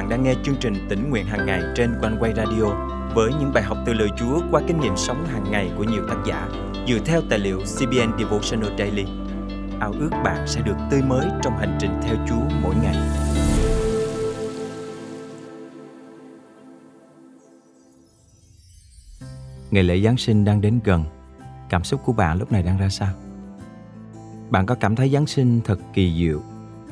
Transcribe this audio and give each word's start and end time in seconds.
bạn 0.00 0.08
đang 0.08 0.22
nghe 0.22 0.34
chương 0.42 0.56
trình 0.60 0.74
tỉnh 0.88 1.10
nguyện 1.10 1.26
hàng 1.26 1.46
ngày 1.46 1.62
trên 1.76 1.94
quanh 2.00 2.16
quay 2.20 2.32
radio 2.36 2.64
với 3.14 3.30
những 3.40 3.52
bài 3.54 3.62
học 3.62 3.78
từ 3.86 3.92
lời 3.92 4.08
Chúa 4.18 4.40
qua 4.50 4.62
kinh 4.66 4.80
nghiệm 4.80 4.96
sống 4.96 5.26
hàng 5.26 5.44
ngày 5.50 5.70
của 5.76 5.84
nhiều 5.84 6.02
tác 6.08 6.16
giả 6.26 6.48
dựa 6.88 6.98
theo 7.04 7.20
tài 7.30 7.38
liệu 7.38 7.58
CBN 7.58 8.18
Devotional 8.18 8.78
Daily. 8.78 9.04
Ao 9.80 9.92
ước 9.92 10.10
bạn 10.24 10.46
sẽ 10.46 10.60
được 10.60 10.76
tươi 10.90 11.02
mới 11.02 11.26
trong 11.42 11.56
hành 11.58 11.78
trình 11.80 11.90
theo 12.02 12.16
Chúa 12.28 12.56
mỗi 12.62 12.74
ngày. 12.82 12.96
Ngày 19.70 19.82
lễ 19.82 20.00
Giáng 20.00 20.16
sinh 20.16 20.44
đang 20.44 20.60
đến 20.60 20.80
gần. 20.84 21.04
Cảm 21.68 21.84
xúc 21.84 22.00
của 22.04 22.12
bạn 22.12 22.38
lúc 22.38 22.52
này 22.52 22.62
đang 22.62 22.78
ra 22.78 22.88
sao? 22.88 23.12
Bạn 24.50 24.66
có 24.66 24.74
cảm 24.74 24.96
thấy 24.96 25.10
Giáng 25.10 25.26
sinh 25.26 25.60
thật 25.64 25.78
kỳ 25.94 26.14
diệu 26.18 26.40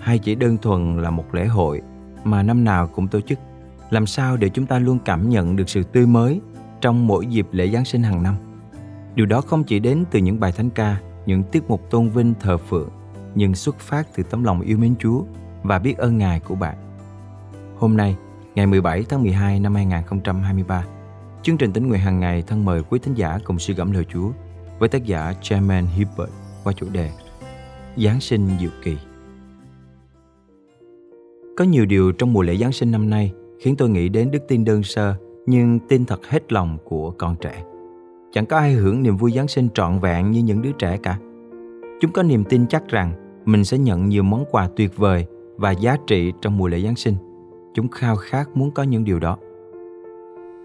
hay 0.01 0.19
chỉ 0.19 0.35
đơn 0.35 0.59
thuần 0.59 1.03
là 1.03 1.11
một 1.11 1.35
lễ 1.35 1.47
hội 1.47 1.83
mà 2.25 2.43
năm 2.43 2.65
nào 2.65 2.87
cũng 2.87 3.09
tổ 3.09 3.21
chức 3.21 3.39
làm 3.91 4.07
sao 4.07 4.37
để 4.37 4.49
chúng 4.49 4.67
ta 4.67 4.79
luôn 4.79 4.99
cảm 5.05 5.29
nhận 5.29 5.57
được 5.57 5.69
sự 5.69 5.83
tươi 5.83 6.07
mới 6.07 6.41
trong 6.81 7.07
mỗi 7.07 7.27
dịp 7.27 7.47
lễ 7.53 7.69
Giáng 7.69 7.85
sinh 7.85 8.03
hàng 8.03 8.23
năm. 8.23 8.35
Điều 9.15 9.27
đó 9.27 9.41
không 9.41 9.65
chỉ 9.65 9.79
đến 9.79 10.05
từ 10.11 10.19
những 10.19 10.41
bài 10.41 10.53
thánh 10.53 10.71
ca, 10.71 10.97
những 11.27 11.43
tiết 11.43 11.71
mục 11.71 11.91
tôn 11.91 12.11
vinh 12.11 12.35
thờ 12.41 12.59
phượng, 12.59 12.91
nhưng 13.35 13.55
xuất 13.55 13.79
phát 13.79 14.09
từ 14.15 14.23
tấm 14.23 14.45
lòng 14.45 14.61
yêu 14.61 14.79
mến 14.79 14.95
Chúa 14.99 15.23
và 15.63 15.79
biết 15.79 15.99
ơn 15.99 16.19
Ngài 16.19 16.41
của 16.41 16.55
bạn. 16.55 16.77
Hôm 17.79 17.97
nay, 17.97 18.17
ngày 18.55 18.67
17 18.67 19.05
tháng 19.09 19.23
12 19.23 19.61
năm 19.61 19.75
2023, 19.75 20.85
chương 21.43 21.57
trình 21.57 21.73
tính 21.73 21.89
nguyện 21.89 22.01
hàng 22.01 22.21
ngày 22.21 22.43
thân 22.47 22.65
mời 22.65 22.83
quý 22.83 22.99
thính 22.99 23.15
giả 23.15 23.39
cùng 23.45 23.59
suy 23.59 23.75
gẫm 23.75 23.93
lời 23.93 24.07
Chúa 24.13 24.31
với 24.79 24.89
tác 24.89 25.05
giả 25.05 25.35
Chairman 25.43 25.87
Hibbert 25.87 26.33
qua 26.65 26.73
chủ 26.73 26.87
đề 26.93 27.11
Giáng 27.97 28.21
sinh 28.21 28.49
diệu 28.61 28.71
kỳ. 28.85 28.97
Có 31.59 31.65
nhiều 31.65 31.87
điều 31.87 32.13
trong 32.13 32.33
mùa 32.33 32.43
lễ 32.43 32.57
Giáng 32.57 32.73
sinh 32.73 32.91
năm 32.91 33.11
nay 33.11 33.33
khiến 33.59 33.77
tôi 33.77 33.89
nghĩ 33.89 34.09
đến 34.09 34.31
đức 34.31 34.39
tin 34.49 34.65
đơn 34.65 34.83
sơ, 34.83 35.15
nhưng 35.47 35.79
tin 35.89 36.05
thật 36.05 36.27
hết 36.27 36.53
lòng 36.53 36.79
của 36.85 37.11
con 37.11 37.37
trẻ. 37.41 37.65
Chẳng 38.33 38.47
có 38.47 38.57
ai 38.57 38.73
hưởng 38.73 39.03
niềm 39.03 39.17
vui 39.17 39.33
Giáng 39.33 39.49
sinh 39.49 39.69
trọn 39.75 39.99
vẹn 39.99 40.31
như 40.31 40.43
những 40.43 40.63
đứa 40.63 40.73
trẻ 40.73 40.99
cả. 41.03 41.19
Chúng 42.01 42.13
có 42.13 42.23
niềm 42.23 42.45
tin 42.45 42.67
chắc 42.67 42.89
rằng 42.89 43.13
mình 43.45 43.65
sẽ 43.65 43.79
nhận 43.79 44.09
nhiều 44.09 44.23
món 44.23 44.45
quà 44.51 44.69
tuyệt 44.77 44.97
vời 44.97 45.27
và 45.57 45.71
giá 45.71 45.97
trị 46.07 46.33
trong 46.41 46.59
mùa 46.59 46.67
lễ 46.67 46.81
Giáng 46.81 46.97
sinh. 46.97 47.15
Chúng 47.75 47.89
khao 47.89 48.17
khát 48.17 48.57
muốn 48.57 48.71
có 48.71 48.83
những 48.83 49.05
điều 49.05 49.19
đó. 49.19 49.39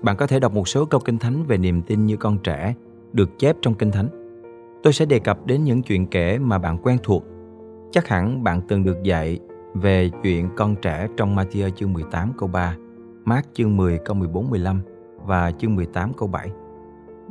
Bạn 0.03 0.17
có 0.17 0.27
thể 0.27 0.39
đọc 0.39 0.53
một 0.53 0.67
số 0.67 0.85
câu 0.85 1.01
kinh 1.05 1.17
thánh 1.17 1.43
về 1.43 1.57
niềm 1.57 1.81
tin 1.81 2.05
như 2.05 2.17
con 2.17 2.37
trẻ 2.43 2.73
được 3.13 3.39
chép 3.39 3.55
trong 3.61 3.73
kinh 3.73 3.91
thánh. 3.91 4.07
Tôi 4.83 4.93
sẽ 4.93 5.05
đề 5.05 5.19
cập 5.19 5.45
đến 5.45 5.63
những 5.63 5.81
chuyện 5.81 6.07
kể 6.07 6.37
mà 6.37 6.57
bạn 6.57 6.77
quen 6.77 6.97
thuộc. 7.03 7.23
Chắc 7.91 8.07
hẳn 8.07 8.43
bạn 8.43 8.61
từng 8.67 8.83
được 8.83 9.03
dạy 9.03 9.39
về 9.73 10.09
chuyện 10.23 10.49
con 10.55 10.75
trẻ 10.75 11.07
trong 11.17 11.35
Matthew 11.35 11.69
chương 11.69 11.93
18 11.93 12.33
câu 12.37 12.49
3, 12.49 12.75
Mark 13.25 13.47
chương 13.53 13.77
10 13.77 13.99
câu 14.05 14.15
14 14.15 14.49
15 14.49 14.81
và 15.17 15.51
chương 15.51 15.75
18 15.75 16.13
câu 16.13 16.27
7. 16.27 16.51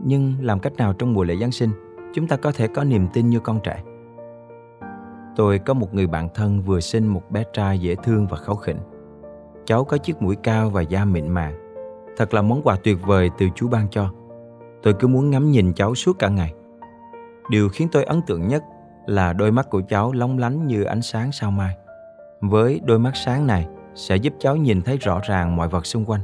Nhưng 0.04 0.34
làm 0.40 0.60
cách 0.60 0.76
nào 0.76 0.92
trong 0.92 1.12
mùa 1.12 1.24
lễ 1.24 1.36
Giáng 1.36 1.52
sinh 1.52 1.70
chúng 2.14 2.26
ta 2.26 2.36
có 2.36 2.52
thể 2.52 2.66
có 2.66 2.84
niềm 2.84 3.08
tin 3.12 3.30
như 3.30 3.40
con 3.40 3.60
trẻ? 3.64 3.82
Tôi 5.36 5.58
có 5.58 5.74
một 5.74 5.94
người 5.94 6.06
bạn 6.06 6.28
thân 6.34 6.62
vừa 6.62 6.80
sinh 6.80 7.06
một 7.06 7.30
bé 7.30 7.44
trai 7.52 7.78
dễ 7.78 7.94
thương 7.94 8.26
và 8.26 8.36
kháu 8.36 8.56
khỉnh. 8.56 8.78
Cháu 9.64 9.84
có 9.84 9.98
chiếc 9.98 10.22
mũi 10.22 10.36
cao 10.42 10.70
và 10.70 10.82
da 10.82 11.04
mịn 11.04 11.28
màng. 11.28 11.54
Thật 12.16 12.34
là 12.34 12.42
món 12.42 12.62
quà 12.62 12.76
tuyệt 12.84 12.98
vời 13.06 13.30
từ 13.38 13.46
Chúa 13.54 13.68
ban 13.68 13.88
cho. 13.90 14.12
Tôi 14.82 14.94
cứ 15.00 15.08
muốn 15.08 15.30
ngắm 15.30 15.50
nhìn 15.50 15.72
cháu 15.72 15.94
suốt 15.94 16.18
cả 16.18 16.28
ngày. 16.28 16.54
Điều 17.50 17.68
khiến 17.68 17.88
tôi 17.92 18.04
ấn 18.04 18.22
tượng 18.26 18.48
nhất 18.48 18.64
là 19.06 19.32
đôi 19.32 19.52
mắt 19.52 19.70
của 19.70 19.82
cháu 19.88 20.12
lóng 20.12 20.38
lánh 20.38 20.66
như 20.66 20.82
ánh 20.82 21.02
sáng 21.02 21.32
sao 21.32 21.50
mai 21.50 21.76
với 22.42 22.80
đôi 22.84 22.98
mắt 22.98 23.12
sáng 23.14 23.46
này 23.46 23.66
sẽ 23.94 24.16
giúp 24.16 24.34
cháu 24.38 24.56
nhìn 24.56 24.82
thấy 24.82 24.96
rõ 24.96 25.20
ràng 25.28 25.56
mọi 25.56 25.68
vật 25.68 25.86
xung 25.86 26.04
quanh. 26.04 26.20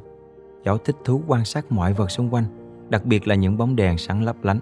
Cháu 0.65 0.79
thích 0.79 0.97
thú 1.05 1.23
quan 1.27 1.45
sát 1.45 1.73
mọi 1.73 1.93
vật 1.93 2.11
xung 2.11 2.35
quanh, 2.35 2.45
đặc 2.89 3.05
biệt 3.05 3.29
là 3.29 3.35
những 3.35 3.59
bóng 3.59 3.77
đèn 3.77 3.99
sáng 3.99 4.25
lấp 4.25 4.37
lánh. 4.43 4.59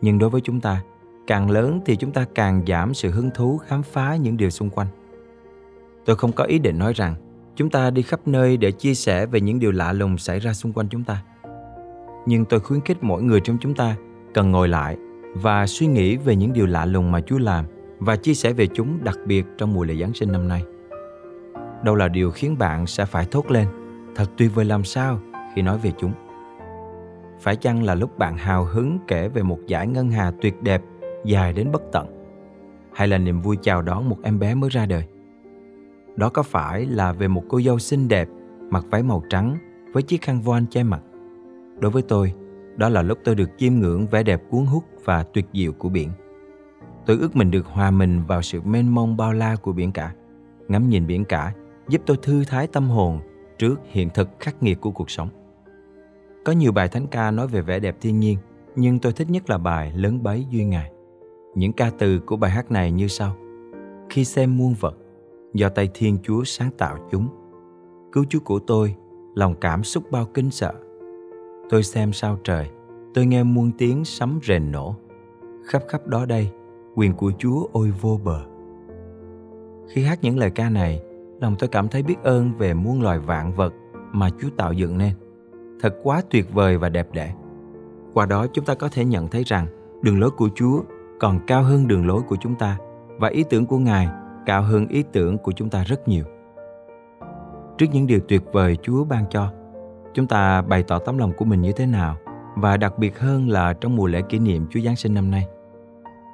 Nhưng 0.00 0.18
đối 0.18 0.30
với 0.30 0.40
chúng 0.40 0.60
ta, 0.60 0.82
càng 1.26 1.50
lớn 1.50 1.80
thì 1.86 1.96
chúng 1.96 2.12
ta 2.12 2.26
càng 2.34 2.62
giảm 2.66 2.94
sự 2.94 3.10
hứng 3.10 3.30
thú 3.34 3.58
khám 3.58 3.82
phá 3.82 4.16
những 4.16 4.36
điều 4.36 4.50
xung 4.50 4.70
quanh. 4.70 4.86
Tôi 6.04 6.16
không 6.16 6.32
có 6.32 6.44
ý 6.44 6.58
định 6.58 6.78
nói 6.78 6.92
rằng 6.92 7.14
chúng 7.56 7.70
ta 7.70 7.90
đi 7.90 8.02
khắp 8.02 8.20
nơi 8.26 8.56
để 8.56 8.72
chia 8.72 8.94
sẻ 8.94 9.26
về 9.26 9.40
những 9.40 9.58
điều 9.58 9.72
lạ 9.72 9.92
lùng 9.92 10.18
xảy 10.18 10.40
ra 10.40 10.52
xung 10.52 10.72
quanh 10.72 10.88
chúng 10.88 11.04
ta. 11.04 11.22
Nhưng 12.26 12.44
tôi 12.44 12.60
khuyến 12.60 12.80
khích 12.80 13.02
mỗi 13.02 13.22
người 13.22 13.40
trong 13.40 13.58
chúng 13.60 13.74
ta 13.74 13.96
cần 14.34 14.50
ngồi 14.50 14.68
lại 14.68 14.96
và 15.34 15.66
suy 15.66 15.86
nghĩ 15.86 16.16
về 16.16 16.36
những 16.36 16.52
điều 16.52 16.66
lạ 16.66 16.84
lùng 16.84 17.12
mà 17.12 17.20
Chúa 17.20 17.38
làm 17.38 17.64
và 18.04 18.16
chia 18.16 18.34
sẻ 18.34 18.52
về 18.52 18.66
chúng 18.66 19.04
đặc 19.04 19.18
biệt 19.26 19.46
trong 19.58 19.74
mùa 19.74 19.84
lễ 19.84 19.94
Giáng 19.94 20.14
sinh 20.14 20.32
năm 20.32 20.48
nay. 20.48 20.64
Đâu 21.84 21.94
là 21.94 22.08
điều 22.08 22.30
khiến 22.30 22.58
bạn 22.58 22.86
sẽ 22.86 23.04
phải 23.04 23.26
thốt 23.30 23.50
lên, 23.50 23.68
thật 24.14 24.26
tuyệt 24.36 24.54
vời 24.54 24.64
làm 24.64 24.84
sao 24.84 25.20
khi 25.54 25.62
nói 25.62 25.78
về 25.78 25.92
chúng. 25.98 26.12
Phải 27.40 27.56
chăng 27.56 27.82
là 27.82 27.94
lúc 27.94 28.18
bạn 28.18 28.36
hào 28.36 28.64
hứng 28.64 28.98
kể 29.08 29.28
về 29.28 29.42
một 29.42 29.58
dải 29.68 29.86
ngân 29.86 30.10
hà 30.10 30.32
tuyệt 30.40 30.62
đẹp 30.62 30.82
dài 31.24 31.52
đến 31.52 31.72
bất 31.72 31.82
tận? 31.92 32.06
Hay 32.92 33.08
là 33.08 33.18
niềm 33.18 33.40
vui 33.40 33.56
chào 33.62 33.82
đón 33.82 34.08
một 34.08 34.18
em 34.22 34.38
bé 34.38 34.54
mới 34.54 34.70
ra 34.70 34.86
đời? 34.86 35.04
Đó 36.16 36.28
có 36.28 36.42
phải 36.42 36.86
là 36.86 37.12
về 37.12 37.28
một 37.28 37.44
cô 37.48 37.60
dâu 37.60 37.78
xinh 37.78 38.08
đẹp 38.08 38.28
mặc 38.70 38.84
váy 38.90 39.02
màu 39.02 39.22
trắng 39.28 39.56
với 39.92 40.02
chiếc 40.02 40.22
khăn 40.22 40.40
voan 40.40 40.66
che 40.66 40.82
mặt? 40.82 41.00
Đối 41.78 41.90
với 41.90 42.02
tôi, 42.02 42.32
đó 42.76 42.88
là 42.88 43.02
lúc 43.02 43.18
tôi 43.24 43.34
được 43.34 43.50
chiêm 43.58 43.74
ngưỡng 43.74 44.06
vẻ 44.06 44.22
đẹp 44.22 44.42
cuốn 44.50 44.66
hút 44.66 44.84
và 45.04 45.22
tuyệt 45.22 45.46
diệu 45.52 45.72
của 45.72 45.88
biển. 45.88 46.10
Tôi 47.06 47.18
ước 47.18 47.36
mình 47.36 47.50
được 47.50 47.66
hòa 47.66 47.90
mình 47.90 48.22
vào 48.26 48.42
sự 48.42 48.60
mênh 48.60 48.94
mông 48.94 49.16
bao 49.16 49.32
la 49.32 49.56
của 49.56 49.72
biển 49.72 49.92
cả. 49.92 50.14
Ngắm 50.68 50.88
nhìn 50.88 51.06
biển 51.06 51.24
cả 51.24 51.52
giúp 51.88 52.02
tôi 52.06 52.16
thư 52.22 52.44
thái 52.44 52.66
tâm 52.66 52.88
hồn 52.88 53.20
trước 53.58 53.80
hiện 53.88 54.08
thực 54.14 54.28
khắc 54.40 54.62
nghiệt 54.62 54.80
của 54.80 54.90
cuộc 54.90 55.10
sống. 55.10 55.28
Có 56.44 56.52
nhiều 56.52 56.72
bài 56.72 56.88
thánh 56.88 57.06
ca 57.06 57.30
nói 57.30 57.48
về 57.48 57.62
vẻ 57.62 57.78
đẹp 57.78 57.96
thiên 58.00 58.20
nhiên, 58.20 58.38
nhưng 58.76 58.98
tôi 58.98 59.12
thích 59.12 59.30
nhất 59.30 59.50
là 59.50 59.58
bài 59.58 59.92
Lớn 59.96 60.22
bấy 60.22 60.46
duy 60.50 60.64
ngài. 60.64 60.92
Những 61.54 61.72
ca 61.72 61.90
từ 61.98 62.18
của 62.18 62.36
bài 62.36 62.50
hát 62.50 62.70
này 62.70 62.92
như 62.92 63.08
sau. 63.08 63.36
Khi 64.10 64.24
xem 64.24 64.58
muôn 64.58 64.74
vật, 64.80 64.96
do 65.54 65.68
tay 65.68 65.90
Thiên 65.94 66.18
Chúa 66.22 66.44
sáng 66.44 66.70
tạo 66.78 66.98
chúng, 67.10 67.28
cứu 68.12 68.24
Chúa 68.28 68.40
của 68.40 68.58
tôi, 68.58 68.94
lòng 69.34 69.54
cảm 69.60 69.84
xúc 69.84 70.10
bao 70.10 70.24
kinh 70.34 70.50
sợ. 70.50 70.72
Tôi 71.70 71.82
xem 71.82 72.12
sao 72.12 72.38
trời, 72.44 72.70
tôi 73.14 73.26
nghe 73.26 73.42
muôn 73.42 73.70
tiếng 73.78 74.04
sấm 74.04 74.38
rền 74.42 74.72
nổ. 74.72 74.96
Khắp 75.64 75.82
khắp 75.88 76.06
đó 76.06 76.26
đây, 76.26 76.50
quyền 76.94 77.14
của 77.14 77.32
Chúa 77.38 77.66
ôi 77.72 77.92
vô 78.00 78.20
bờ. 78.24 78.40
Khi 79.88 80.04
hát 80.04 80.18
những 80.22 80.38
lời 80.38 80.50
ca 80.50 80.70
này, 80.70 81.02
lòng 81.40 81.56
tôi 81.58 81.68
cảm 81.68 81.88
thấy 81.88 82.02
biết 82.02 82.16
ơn 82.22 82.52
về 82.58 82.74
muôn 82.74 83.02
loài 83.02 83.18
vạn 83.18 83.52
vật 83.52 83.74
mà 84.12 84.28
Chúa 84.40 84.48
tạo 84.56 84.72
dựng 84.72 84.98
nên. 84.98 85.14
Thật 85.80 85.94
quá 86.02 86.22
tuyệt 86.30 86.52
vời 86.52 86.78
và 86.78 86.88
đẹp 86.88 87.08
đẽ. 87.12 87.34
Qua 88.14 88.26
đó 88.26 88.46
chúng 88.52 88.64
ta 88.64 88.74
có 88.74 88.88
thể 88.92 89.04
nhận 89.04 89.28
thấy 89.28 89.42
rằng 89.46 89.66
đường 90.02 90.20
lối 90.20 90.30
của 90.30 90.48
Chúa 90.54 90.82
còn 91.20 91.40
cao 91.46 91.62
hơn 91.62 91.88
đường 91.88 92.06
lối 92.06 92.22
của 92.22 92.36
chúng 92.40 92.54
ta 92.54 92.78
và 93.18 93.28
ý 93.28 93.44
tưởng 93.50 93.66
của 93.66 93.78
Ngài 93.78 94.08
cao 94.46 94.62
hơn 94.62 94.88
ý 94.88 95.04
tưởng 95.12 95.38
của 95.38 95.52
chúng 95.52 95.70
ta 95.70 95.84
rất 95.84 96.08
nhiều. 96.08 96.24
Trước 97.78 97.86
những 97.92 98.06
điều 98.06 98.20
tuyệt 98.28 98.42
vời 98.52 98.76
Chúa 98.82 99.04
ban 99.04 99.24
cho, 99.30 99.52
chúng 100.14 100.26
ta 100.26 100.62
bày 100.62 100.82
tỏ 100.82 100.98
tấm 100.98 101.18
lòng 101.18 101.32
của 101.36 101.44
mình 101.44 101.60
như 101.62 101.72
thế 101.72 101.86
nào 101.86 102.16
và 102.56 102.76
đặc 102.76 102.98
biệt 102.98 103.18
hơn 103.18 103.48
là 103.48 103.72
trong 103.72 103.96
mùa 103.96 104.06
lễ 104.06 104.22
kỷ 104.28 104.38
niệm 104.38 104.66
Chúa 104.70 104.80
Giáng 104.80 104.96
sinh 104.96 105.14
năm 105.14 105.30
nay. 105.30 105.46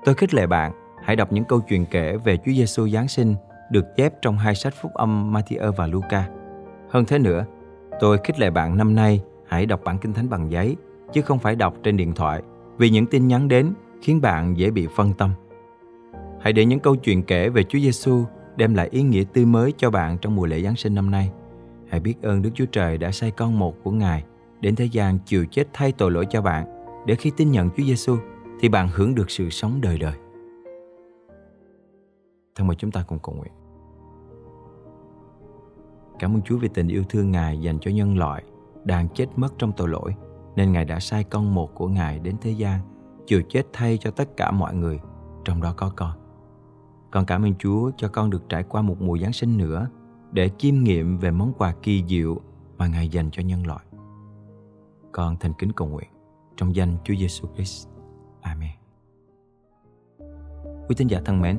Tôi 0.04 0.14
khích 0.14 0.34
lệ 0.34 0.46
bạn 0.46 0.72
hãy 1.04 1.16
đọc 1.16 1.32
những 1.32 1.44
câu 1.44 1.60
chuyện 1.60 1.86
kể 1.86 2.16
về 2.16 2.36
Chúa 2.36 2.52
Giêsu 2.52 2.88
Giáng 2.88 3.08
sinh 3.08 3.34
được 3.70 3.84
chép 3.96 4.22
trong 4.22 4.38
hai 4.38 4.54
sách 4.54 4.74
phúc 4.82 4.94
âm 4.94 5.32
Matthew 5.32 5.72
và 5.72 5.86
Luca. 5.86 6.28
Hơn 6.90 7.04
thế 7.04 7.18
nữa, 7.18 7.44
tôi 8.00 8.18
khích 8.24 8.40
lệ 8.40 8.50
bạn 8.50 8.76
năm 8.76 8.94
nay 8.94 9.22
hãy 9.48 9.66
đọc 9.66 9.80
bản 9.84 9.98
kinh 9.98 10.12
thánh 10.12 10.30
bằng 10.30 10.50
giấy 10.50 10.76
chứ 11.12 11.22
không 11.22 11.38
phải 11.38 11.56
đọc 11.56 11.74
trên 11.82 11.96
điện 11.96 12.12
thoại 12.14 12.42
vì 12.78 12.90
những 12.90 13.06
tin 13.06 13.28
nhắn 13.28 13.48
đến 13.48 13.72
khiến 14.02 14.20
bạn 14.20 14.56
dễ 14.56 14.70
bị 14.70 14.86
phân 14.96 15.12
tâm. 15.12 15.30
Hãy 16.40 16.52
để 16.52 16.64
những 16.64 16.80
câu 16.80 16.96
chuyện 16.96 17.22
kể 17.22 17.48
về 17.48 17.62
Chúa 17.62 17.78
Giêsu 17.78 18.24
đem 18.56 18.74
lại 18.74 18.88
ý 18.90 19.02
nghĩa 19.02 19.24
tươi 19.32 19.44
mới 19.44 19.72
cho 19.76 19.90
bạn 19.90 20.18
trong 20.18 20.36
mùa 20.36 20.46
lễ 20.46 20.62
Giáng 20.62 20.76
sinh 20.76 20.94
năm 20.94 21.10
nay. 21.10 21.30
Hãy 21.90 22.00
biết 22.00 22.22
ơn 22.22 22.42
Đức 22.42 22.50
Chúa 22.54 22.66
Trời 22.66 22.98
đã 22.98 23.10
sai 23.10 23.30
con 23.30 23.58
một 23.58 23.74
của 23.82 23.90
Ngài 23.90 24.24
đến 24.60 24.76
thế 24.76 24.84
gian 24.84 25.18
chịu 25.26 25.46
chết 25.50 25.64
thay 25.72 25.92
tội 25.92 26.10
lỗi 26.10 26.26
cho 26.30 26.42
bạn 26.42 26.66
để 27.06 27.14
khi 27.14 27.32
tin 27.36 27.50
nhận 27.50 27.70
Chúa 27.70 27.84
Giêsu 27.84 28.16
thì 28.60 28.68
bạn 28.68 28.88
hưởng 28.92 29.14
được 29.14 29.30
sự 29.30 29.50
sống 29.50 29.80
đời 29.80 29.98
đời. 29.98 30.14
Thân 32.54 32.66
mời 32.66 32.76
chúng 32.76 32.90
ta 32.90 33.04
cùng 33.08 33.18
cầu 33.18 33.34
nguyện. 33.34 33.52
Cảm 36.18 36.34
ơn 36.34 36.42
Chúa 36.42 36.58
vì 36.58 36.68
tình 36.68 36.88
yêu 36.88 37.04
thương 37.08 37.30
Ngài 37.30 37.60
dành 37.60 37.78
cho 37.80 37.90
nhân 37.90 38.18
loại 38.18 38.44
đang 38.84 39.08
chết 39.08 39.26
mất 39.36 39.54
trong 39.58 39.72
tội 39.76 39.88
lỗi, 39.88 40.14
nên 40.56 40.72
Ngài 40.72 40.84
đã 40.84 41.00
sai 41.00 41.24
con 41.24 41.54
một 41.54 41.74
của 41.74 41.88
Ngài 41.88 42.18
đến 42.18 42.36
thế 42.40 42.50
gian, 42.50 42.80
chịu 43.26 43.42
chết 43.48 43.66
thay 43.72 43.98
cho 43.98 44.10
tất 44.10 44.36
cả 44.36 44.50
mọi 44.50 44.74
người, 44.74 45.00
trong 45.44 45.62
đó 45.62 45.74
có 45.76 45.92
con. 45.96 46.12
Con 47.10 47.26
cảm 47.26 47.42
ơn 47.42 47.54
Chúa 47.58 47.90
cho 47.96 48.08
con 48.08 48.30
được 48.30 48.48
trải 48.48 48.62
qua 48.62 48.82
một 48.82 49.00
mùa 49.00 49.18
Giáng 49.18 49.32
sinh 49.32 49.56
nữa 49.56 49.88
để 50.32 50.50
chiêm 50.58 50.74
nghiệm 50.74 51.18
về 51.18 51.30
món 51.30 51.52
quà 51.52 51.74
kỳ 51.82 52.04
diệu 52.08 52.40
mà 52.78 52.86
Ngài 52.86 53.08
dành 53.08 53.30
cho 53.32 53.42
nhân 53.42 53.66
loại. 53.66 53.84
Con 55.12 55.36
thành 55.40 55.52
kính 55.58 55.72
cầu 55.72 55.88
nguyện 55.88 56.08
trong 56.56 56.74
danh 56.74 56.96
Chúa 57.04 57.14
Giêsu 57.14 57.48
Christ 57.54 57.88
quý 60.88 60.94
thính 60.94 61.10
giả 61.10 61.20
thân 61.24 61.40
mến, 61.40 61.58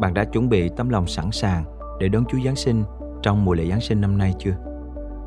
bạn 0.00 0.14
đã 0.14 0.24
chuẩn 0.24 0.48
bị 0.48 0.68
tấm 0.68 0.88
lòng 0.88 1.06
sẵn 1.06 1.30
sàng 1.32 1.64
để 2.00 2.08
đón 2.08 2.24
Chúa 2.24 2.38
Giáng 2.44 2.56
sinh 2.56 2.84
trong 3.22 3.44
mùa 3.44 3.54
lễ 3.54 3.66
Giáng 3.70 3.80
sinh 3.80 4.00
năm 4.00 4.18
nay 4.18 4.34
chưa? 4.38 4.54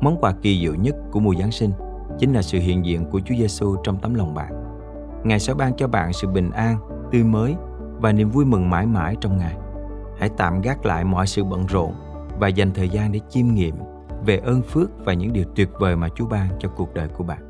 Món 0.00 0.16
quà 0.20 0.32
kỳ 0.42 0.60
diệu 0.60 0.74
nhất 0.74 0.94
của 1.12 1.20
mùa 1.20 1.34
Giáng 1.40 1.52
sinh 1.52 1.70
chính 2.18 2.32
là 2.32 2.42
sự 2.42 2.58
hiện 2.58 2.84
diện 2.84 3.04
của 3.10 3.20
Chúa 3.20 3.34
Giêsu 3.38 3.76
trong 3.82 4.00
tấm 4.00 4.14
lòng 4.14 4.34
bạn. 4.34 4.52
Ngài 5.24 5.40
sẽ 5.40 5.54
ban 5.54 5.76
cho 5.76 5.88
bạn 5.88 6.12
sự 6.12 6.28
bình 6.28 6.50
an, 6.50 6.76
tươi 7.12 7.24
mới 7.24 7.54
và 8.00 8.12
niềm 8.12 8.30
vui 8.30 8.44
mừng 8.44 8.70
mãi 8.70 8.86
mãi 8.86 9.16
trong 9.20 9.38
Ngài. 9.38 9.56
Hãy 10.18 10.30
tạm 10.36 10.60
gác 10.60 10.86
lại 10.86 11.04
mọi 11.04 11.26
sự 11.26 11.44
bận 11.44 11.66
rộn 11.66 11.92
và 12.40 12.48
dành 12.48 12.70
thời 12.74 12.88
gian 12.88 13.12
để 13.12 13.20
chiêm 13.28 13.46
nghiệm 13.46 13.74
về 14.26 14.38
ơn 14.38 14.62
phước 14.62 15.04
và 15.04 15.12
những 15.12 15.32
điều 15.32 15.44
tuyệt 15.54 15.68
vời 15.78 15.96
mà 15.96 16.08
Chúa 16.08 16.26
ban 16.26 16.48
cho 16.58 16.68
cuộc 16.68 16.94
đời 16.94 17.08
của 17.08 17.24
bạn. 17.24 17.47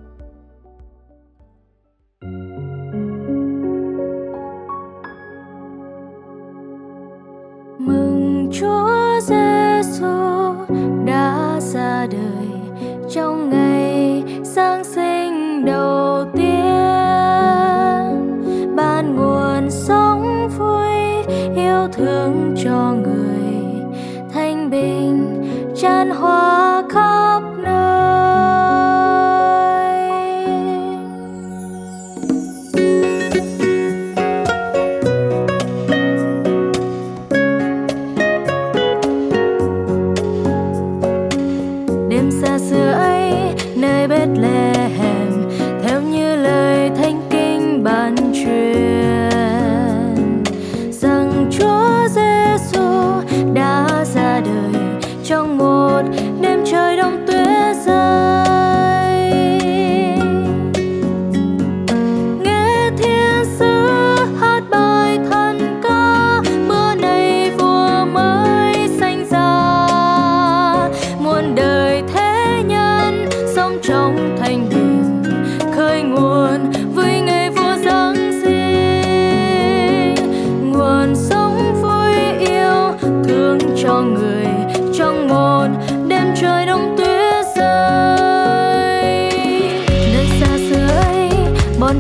trong 13.11 13.51
ngày 13.51 14.23
sáng 14.45 14.85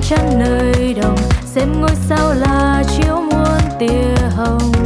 chân 0.08 0.38
nơi 0.38 0.94
đồng 0.94 1.16
xem 1.44 1.81
ngôi 1.81 1.90
sao 2.08 2.34
là 2.34 2.82
chiếu 2.96 3.16
muôn 3.16 3.78
tia 3.78 4.14
hồng. 4.37 4.77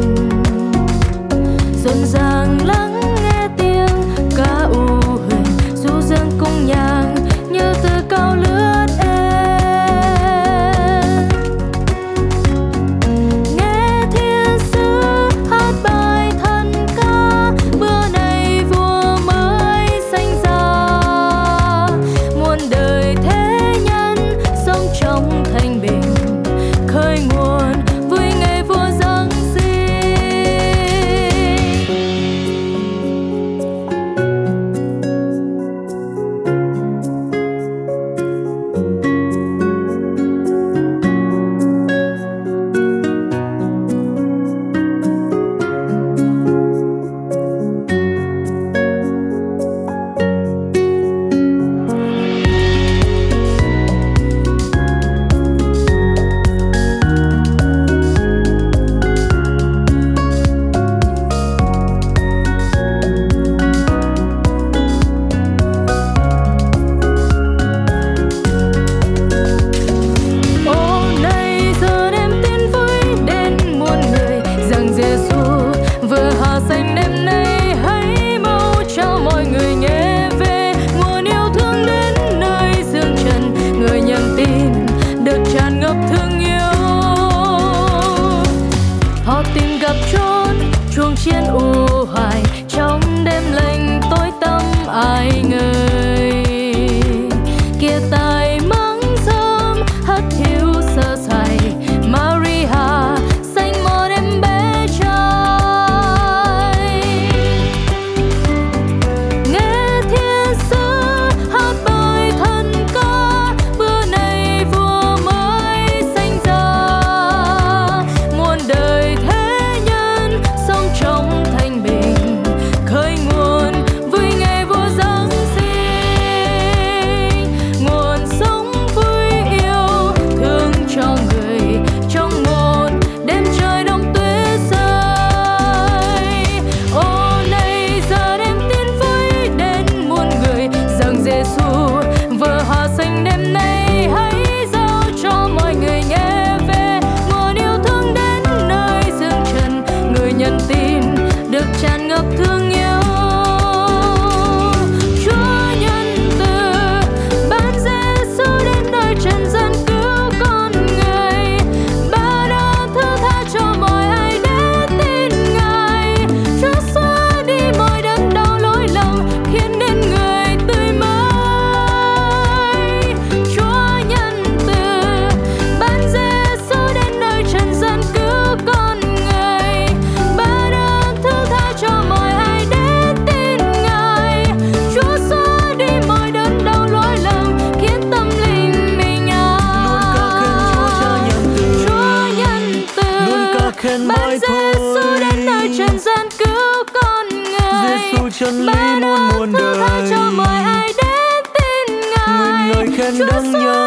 khen 193.82 194.06
mãi 194.06 194.38
thôi 194.48 194.72
Giêsu 194.74 195.20
đến 195.20 195.46
nơi 195.46 195.74
trần 195.78 195.98
gian 195.98 196.28
cứu 196.38 196.84
con 197.02 197.28
người. 197.28 197.88
Giêsu 197.88 198.28
chân 198.38 198.66
lý 198.66 198.72
muôn 199.00 199.28
muôn 199.28 199.52
đời. 199.52 200.06
cho 200.10 200.30
mọi 200.36 200.62
ai 200.64 200.92
đến 201.02 201.44
tin 201.54 202.00
ngài. 202.10 202.38
Nguyện 202.38 202.76
lời 202.76 202.86
khen 202.96 203.14
Chúa 203.18 203.26
đáng 203.26 203.52
nhớ 203.52 203.86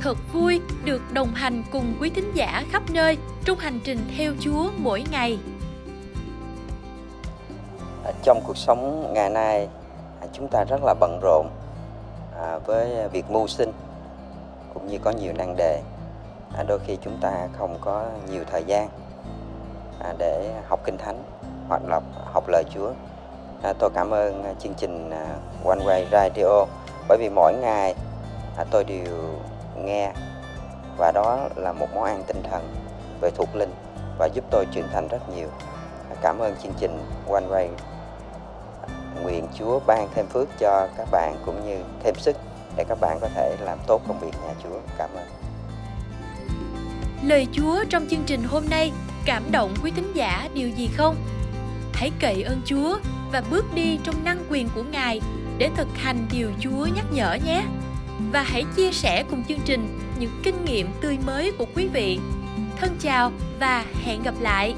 thật 0.00 0.18
vui 0.32 0.60
được 0.84 1.02
đồng 1.12 1.34
hành 1.34 1.62
cùng 1.72 1.94
quý 2.00 2.10
thính 2.10 2.32
giả 2.34 2.64
khắp 2.72 2.82
nơi 2.90 3.18
trong 3.44 3.58
hành 3.58 3.80
trình 3.84 3.98
theo 4.16 4.32
Chúa 4.40 4.70
mỗi 4.76 5.04
ngày. 5.10 5.38
À, 8.04 8.12
trong 8.22 8.40
cuộc 8.46 8.56
sống 8.56 9.12
ngày 9.14 9.30
nay 9.30 9.68
à, 10.20 10.26
chúng 10.32 10.48
ta 10.48 10.64
rất 10.64 10.80
là 10.84 10.94
bận 11.00 11.20
rộn 11.22 11.48
à, 12.42 12.58
với 12.58 13.08
việc 13.12 13.30
mưu 13.30 13.46
sinh 13.46 13.72
cũng 14.74 14.86
như 14.86 14.98
có 14.98 15.10
nhiều 15.10 15.32
nan 15.38 15.56
đề 15.56 15.82
đôi 16.68 16.78
khi 16.86 16.98
chúng 17.04 17.18
ta 17.20 17.48
không 17.58 17.78
có 17.80 18.06
nhiều 18.30 18.42
thời 18.50 18.64
gian 18.64 18.88
để 20.18 20.54
học 20.68 20.80
kinh 20.84 20.98
thánh 20.98 21.22
hoặc 21.68 21.82
là 21.88 22.00
học 22.32 22.44
lời 22.48 22.64
Chúa 22.74 22.92
tôi 23.78 23.90
cảm 23.94 24.10
ơn 24.10 24.54
chương 24.58 24.74
trình 24.74 25.10
One 25.64 25.78
Way 25.78 26.04
Radio 26.12 26.66
bởi 27.08 27.18
vì 27.18 27.28
mỗi 27.28 27.54
ngày 27.54 27.94
tôi 28.70 28.84
đều 28.84 29.04
nghe 29.84 30.12
và 30.98 31.12
đó 31.14 31.48
là 31.56 31.72
một 31.72 31.86
món 31.94 32.04
ăn 32.04 32.22
tinh 32.26 32.42
thần 32.50 32.74
về 33.20 33.30
thuộc 33.30 33.56
linh 33.56 33.70
và 34.18 34.28
giúp 34.34 34.44
tôi 34.50 34.66
trưởng 34.72 34.88
thành 34.92 35.08
rất 35.08 35.28
nhiều 35.36 35.48
cảm 36.22 36.38
ơn 36.38 36.56
chương 36.62 36.72
trình 36.80 36.98
One 37.28 37.44
Way 37.50 37.68
nguyện 39.22 39.46
Chúa 39.58 39.80
ban 39.86 40.08
thêm 40.14 40.26
phước 40.26 40.48
cho 40.58 40.88
các 40.96 41.08
bạn 41.10 41.36
cũng 41.46 41.68
như 41.68 41.76
thêm 42.04 42.14
sức 42.18 42.36
để 42.76 42.84
các 42.88 42.98
bạn 43.00 43.18
có 43.20 43.28
thể 43.34 43.56
làm 43.60 43.78
tốt 43.86 44.02
công 44.08 44.20
việc 44.20 44.32
nhà 44.46 44.54
Chúa. 44.62 44.80
Cảm 44.98 45.10
ơn. 45.14 45.26
Lời 47.22 47.46
Chúa 47.52 47.84
trong 47.88 48.06
chương 48.10 48.22
trình 48.26 48.42
hôm 48.44 48.64
nay 48.70 48.92
cảm 49.24 49.42
động 49.52 49.74
quý 49.82 49.90
thính 49.90 50.12
giả 50.14 50.48
điều 50.54 50.68
gì 50.68 50.88
không? 50.96 51.16
Hãy 51.92 52.10
cậy 52.20 52.42
ơn 52.42 52.60
Chúa 52.64 52.98
và 53.32 53.42
bước 53.50 53.64
đi 53.74 53.98
trong 54.04 54.24
năng 54.24 54.44
quyền 54.50 54.68
của 54.74 54.82
Ngài 54.82 55.20
để 55.58 55.70
thực 55.76 55.88
hành 55.96 56.26
điều 56.32 56.50
Chúa 56.60 56.86
nhắc 56.94 57.04
nhở 57.12 57.38
nhé. 57.46 57.62
Và 58.32 58.42
hãy 58.42 58.64
chia 58.76 58.92
sẻ 58.92 59.24
cùng 59.30 59.44
chương 59.48 59.60
trình 59.64 59.98
những 60.18 60.30
kinh 60.42 60.64
nghiệm 60.64 60.88
tươi 61.00 61.18
mới 61.26 61.52
của 61.52 61.66
quý 61.74 61.88
vị. 61.88 62.18
Thân 62.76 62.96
chào 63.00 63.32
và 63.60 63.84
hẹn 64.04 64.22
gặp 64.22 64.34
lại. 64.40 64.74